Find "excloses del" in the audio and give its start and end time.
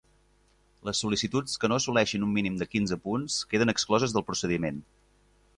3.77-4.29